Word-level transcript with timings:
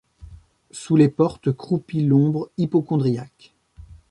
Sous 0.71 0.95
les 0.95 1.09
portes 1.09 1.51
croupit 1.51 2.01
l’ombre 2.01 2.49
hypocondriaque. 2.57 3.53